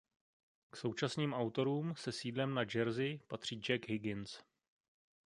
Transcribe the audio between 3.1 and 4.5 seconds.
patří Jack Higgins.